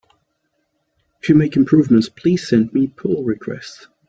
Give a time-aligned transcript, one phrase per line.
[1.21, 3.85] If you make improvements, please send me pull requests!